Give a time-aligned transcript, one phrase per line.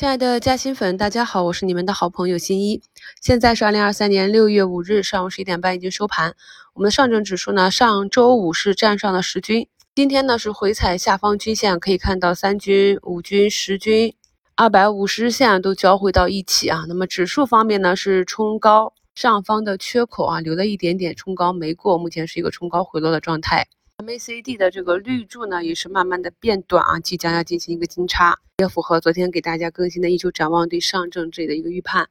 [0.00, 2.80] 亲爱的嘉兴粉，大家好，我是你们的好朋友新一。
[3.20, 6.34] 现在是二零二三年六月五日上午十一点半，已经收盘。
[6.72, 14.14] 我们的上证指数呢，上周五是站上了十均，今天呢是回踩下方均线，可以看到三均、五均、十均、
[14.56, 16.86] 二百五十日线都交汇到一起啊。
[16.88, 23.68] 那么指数方面呢，是冲高上方的缺口啊，留了一点点冲高没过，目前是一个冲高回落的状态。
[24.02, 32.08] MACD 的这个绿柱呢，也是慢慢的变短啊，即将要进行一个金叉，也符合昨天给大家更新的一周展望对上证这里的一个预判。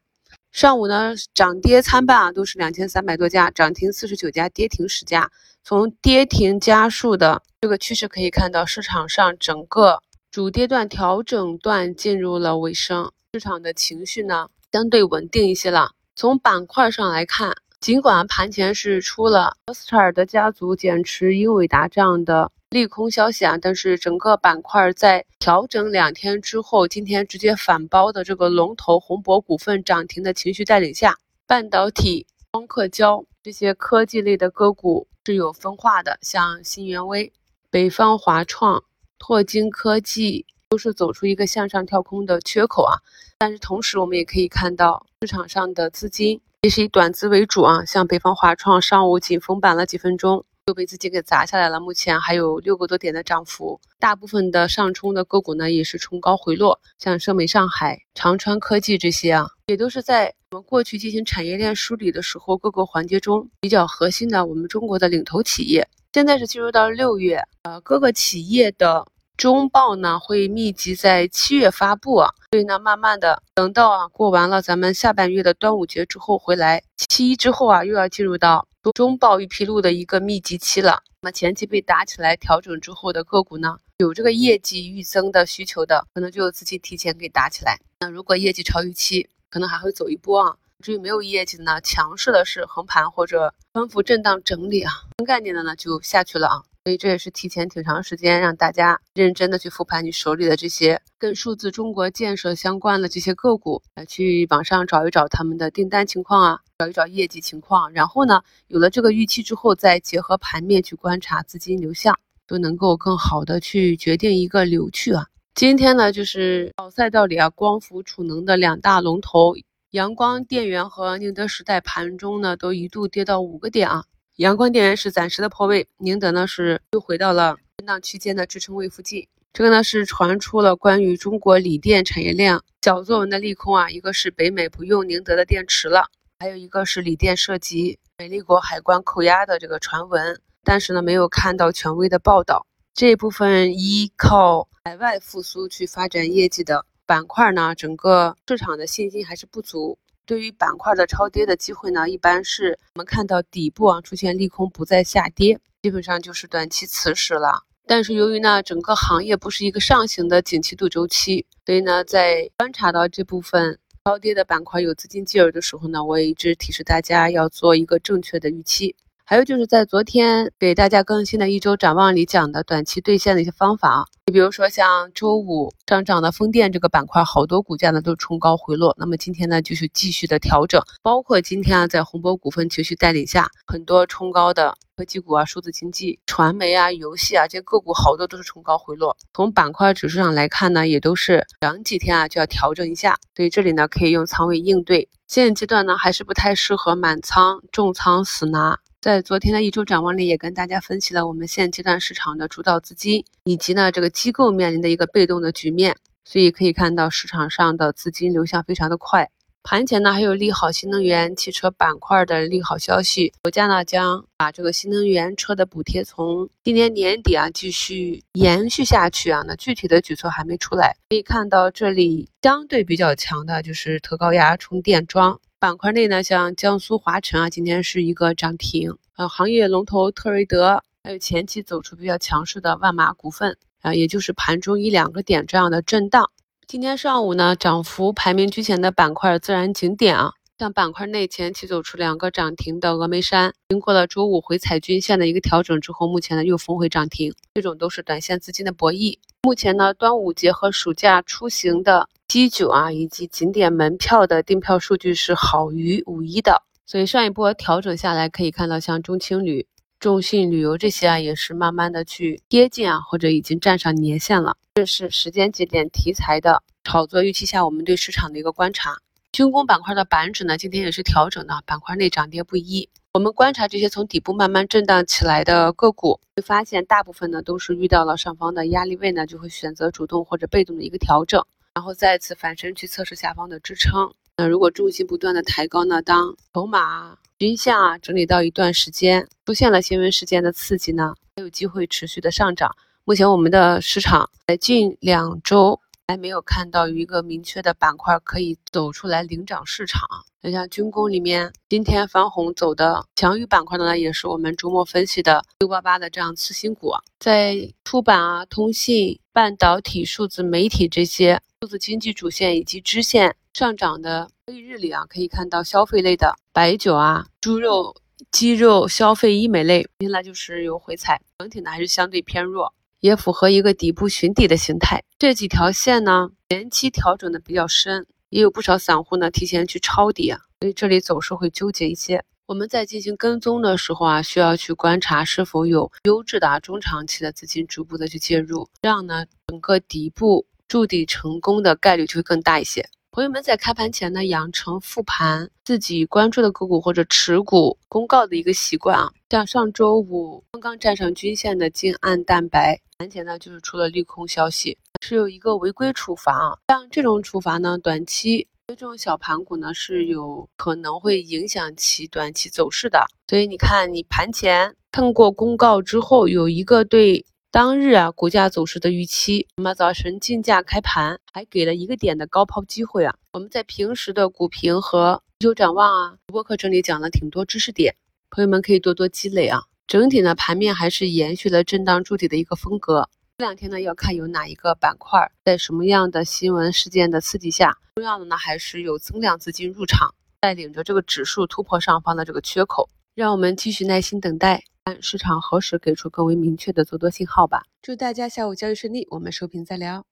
[0.52, 5.32] 上午呢，涨跌参半啊，都是两千三百多家，涨停四十九家，跌停十家。
[5.64, 15.92] 从跌停家数的这个趋势可以看到，市场上整个主跌段调整段进入了尾声，市场的情绪呢相对稳定一些了。
[16.16, 17.56] 从板块上来看。
[17.82, 31.16] 尽管盘前是出了罗斯柴尔的家族减持英伟达这样的利空消息啊，但是整个板块在调整两天之后，今天直接反包的这个龙头宏博股份涨停的情绪带领下，
[31.48, 37.32] 半导体、光刻胶这些科技类的个股是有分化的，像新源微、
[37.72, 38.84] 北方华创、
[39.18, 43.00] 拓晶科技都是走出一个向上跳空的缺口啊。
[43.38, 46.42] 但是同时，我们也可以看到市场上的资金。
[46.62, 51.80] 也是以短资为主啊，像北方华创上午仅封板了几分钟，就被资金给砸下来了。
[51.80, 65.88] 目前还有六个多点的涨幅，大部分的上冲的个股呢也是冲高回落，像盛美上海、长川科技这些啊，也都是在我们过去进行产业链梳理的时候，各个环节中比较核心的我们中国的领头企业。
[66.12, 69.08] 现在是进入到六月，呃，各个企业的。
[69.40, 81.02] 中报呢会密集在七月发布啊，所以呢，慢慢的等到啊过完了咱们下半月的端午节之后回来，七一之后啊又要进入到中报预披露的一个密集期了。
[81.22, 87.80] 那么前期被打起来调整之后的个股呢，有这个业绩预增的需求的，可能就有资金提前给打起来。
[88.02, 90.58] 那如果业绩超预期，可能还会走一波啊。
[90.84, 96.64] 至于没有业绩的呢，强势的是横盘或者宽幅震荡整理啊，分概念的呢就下去了啊。
[96.86, 112.18] 所以这也是提前挺长时间让大家认真的去复盘你手里的这些跟数字中国建设相关的这些个股，来去网上找一找他们的订单情况啊，找一找业绩情况，然后呢，有了这个预期之后，再结合盘面去观察资金流向，
[112.48, 115.28] 都能够更好的去决定一个流去啊。
[115.56, 119.54] 今天呢，就是赛道里啊，光伏储能的两大龙头，
[119.92, 124.06] 阳光电源和宁德时代盘中呢都一度跌到五个点啊。
[124.40, 129.28] 阳光电源是暂时的破位，宁德呢是又回到了震荡区间的支撑位附近。
[129.52, 136.06] 这个呢是传出了关于中国锂电产业链小作文的利空啊，一个是北美不用宁德的电池了，
[136.40, 142.66] 还有一个是锂电涉及美利国海关扣押的这个传闻，但是呢没有看到权威的报道。
[142.94, 149.98] 这一部分依靠海外复苏去发展业绩的板块呢，整个市场的信心还是不足。
[150.30, 157.64] 对于板块的超跌的机会呢，一般是我们看到底部啊出现利空不再下跌，基本上就是短期此时了。
[157.88, 168.96] 但是由于呢整个行业不是一个上行的景气度周期，所以呢在观察到这部分超跌的板块有资金介入的时候呢，我也一直提示大家要做一个正确的预期。
[169.26, 189.18] 还有就是在昨天给大家更新的一周展望里讲的短期兑现的一些方法啊，你比如说像周五上涨的风电这个板块，好多股价呢都冲高回落，那么今天呢就是继续的调整，包括今天啊在宏博股份情绪带领下，很多冲高的科技股啊、数字经济、传媒啊、游戏啊这些个股好多都是冲高回落。
[189.34, 195.10] 从板块指数上来看呢，也都是涨几天啊就要调整一下，所以这里呢可以用仓位应对。
[195.26, 198.78] 现阶段呢还是不太适合满仓重仓死拿。
[199.02, 205.96] 在昨天的一周展望里，也跟大家分析了我们现阶段市场的主导资金，以及呢这个机构面临的一个被动的局面。
[206.26, 209.32] 所以可以看到市场上的资金流向非常的快。
[209.64, 219.44] 盘前呢还有利好新能源汽车板块的利好消息，国家呢将把这个新能源车的补贴从今年年底啊继续延续下去啊。
[219.48, 220.96] 那具体的举措还没出来。
[221.10, 225.40] 可以看到这里相对比较强的就是特高压充电桩。
[225.60, 228.96] 板块内呢，像江苏华晨啊，今天是一个涨停。
[229.18, 236.30] 呃，行业龙头特锐德，还有前期走出比较强势的万马股份啊，也就是盘中一两个点这样的震荡。
[236.68, 247.34] 今天上午呢，涨幅排名居前的板块自然景点啊，像板块内前期走出两个涨停的峨眉山，经过了周五回踩均线的一个调整之后，目前呢又封回涨停。
[247.54, 249.18] 这种都是短线资金的博弈。
[249.42, 252.08] 目前呢，端午节和暑假出行的。
[252.28, 259.66] 基酒啊，以及景点门票的订票数据是好于五一的，所以上一波调整下来，可以看到像中青旅、
[260.00, 264.56] 众信旅游这些啊，也是慢慢的去贴近啊，或者已经站上年线了。
[264.76, 266.64] 这是时间节点题材的。
[266.86, 268.96] 炒作预期下，我们对市场的一个观察。
[269.34, 272.88] 军工板块的板指呢，今天也是调整的，板块内涨跌不一。
[273.14, 284.14] 我们观察这些从底部慢慢震荡起来的个股，会发现大部分呢都是遇到了上方的压力位呢，就会选择主动或者被动的一个调整，然后再次反身去测试下方的支撑。
[284.38, 292.76] 那如果重心不断的抬高呢，当筹码、均线啊整理到一段时间，出现了新闻事件的刺激呢，还有机会持续的上涨。
[293.06, 295.80] 目前我们的市场在近两周。
[296.10, 300.02] 还没有看到有一个明确的板块可以走出来领涨市场。
[300.42, 306.92] 就像军工里面，今天翻红走的强于板块的呢，也是我们周末分析的六八八的这样次新股。
[307.20, 317.94] 在出版啊、通信、半导体、数字媒体这些数字经济主线以及支线上涨的交易日里啊，可以看到消费类的白酒啊、猪肉、
[318.32, 322.74] 鸡肉、消费医美类，现在就是有回踩，整体呢还是相对偏弱。
[323.02, 325.04] 也符合一个底部寻底的形态。
[325.18, 332.24] 这几条线呢，前期调整的比较深，也有不少散户呢提前去抄底啊，所以这里走势会纠结一些。
[332.46, 342.88] 我们在进行跟踪的时候啊，需要去观察是否有优质的中长期的资金逐步的去介入，这样呢，整个底部筑底成功的概率就会更大一些。
[343.12, 349.12] 朋友们在开盘前呢，养成复盘自己关注的个股或者持股公告的一个习惯啊。
[349.32, 356.58] 像上周五刚刚站上均线的金岸蛋白，盘前呢就是出了利空消息，是有一个违规处罚啊。
[356.68, 363.08] 像这种处罚呢，短期对这种小盘股呢是有可能会影响其短期走势的。
[363.28, 367.26] 所以你看，你盘前看过公告之后，有一个对。
[367.52, 373.16] 当日啊，股价走势的预期，那么早晨竞价开盘还给了一个点的高抛机会啊。
[373.34, 377.96] 我们在平时的股评和周展望啊直播课程里讲了挺多知识点，
[378.30, 379.64] 朋友们可以多多积累啊。
[379.88, 383.10] 整体呢，盘面还是延续了震荡筑底的一个风格。
[383.40, 392.92] 这两天呢，要看有哪一个板块在什么样的新闻事件的刺激下，重要的呢还是有增量资金入场，带领着这个指数突破上方的这个缺口。
[393.16, 394.66] 让我们继续耐心等待。
[395.02, 397.64] 市场何时给出更为明确的做多信号吧？
[397.82, 400.06] 祝大家下午交易顺利，我们收评再聊。